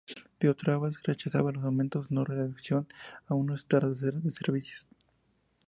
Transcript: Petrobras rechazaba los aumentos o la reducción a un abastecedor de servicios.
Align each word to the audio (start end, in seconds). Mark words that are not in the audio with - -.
Petrobras 0.39 0.97
rechazaba 1.03 1.51
los 1.51 1.63
aumentos 1.63 2.07
o 2.09 2.13
la 2.15 2.23
reducción 2.23 2.87
a 3.27 3.35
un 3.35 3.49
abastecedor 3.51 3.95
de 4.15 4.31
servicios. 4.31 4.87